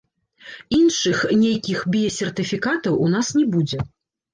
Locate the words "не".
3.41-3.51